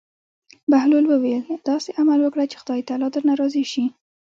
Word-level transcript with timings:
بهلول 0.71 1.05
وویل: 1.07 1.43
داسې 1.69 1.89
عمل 2.01 2.19
وکړه 2.21 2.43
چې 2.51 2.55
خدای 2.61 2.81
تعالی 2.87 3.07
درنه 3.13 3.33
راضي 3.41 3.63
شي. 3.71 3.85